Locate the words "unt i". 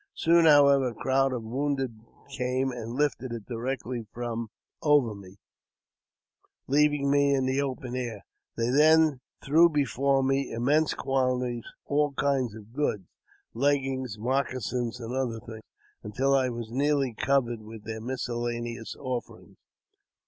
16.03-16.49